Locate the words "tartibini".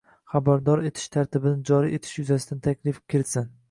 1.17-1.69